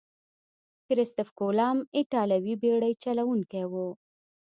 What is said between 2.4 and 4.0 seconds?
بیړۍ چلوونکی وو.